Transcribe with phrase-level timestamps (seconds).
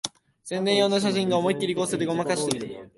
[0.43, 2.89] 宣伝用の写真が思いっきり合成でごまかしてる